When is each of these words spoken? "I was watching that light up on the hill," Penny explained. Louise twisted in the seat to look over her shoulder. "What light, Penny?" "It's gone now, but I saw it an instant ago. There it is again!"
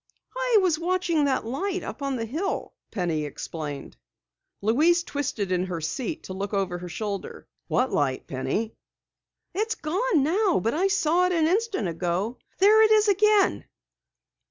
"I 0.35 0.57
was 0.63 0.79
watching 0.79 1.25
that 1.25 1.45
light 1.45 1.83
up 1.83 2.01
on 2.01 2.15
the 2.15 2.25
hill," 2.25 2.73
Penny 2.89 3.23
explained. 3.23 3.97
Louise 4.59 5.03
twisted 5.03 5.51
in 5.51 5.67
the 5.67 5.79
seat 5.79 6.23
to 6.23 6.33
look 6.33 6.55
over 6.55 6.79
her 6.79 6.89
shoulder. 6.89 7.47
"What 7.67 7.91
light, 7.91 8.25
Penny?" 8.25 8.73
"It's 9.53 9.75
gone 9.75 10.23
now, 10.23 10.59
but 10.59 10.73
I 10.73 10.87
saw 10.87 11.27
it 11.27 11.33
an 11.33 11.45
instant 11.47 11.87
ago. 11.87 12.39
There 12.57 12.81
it 12.81 12.89
is 12.89 13.09
again!" 13.09 13.65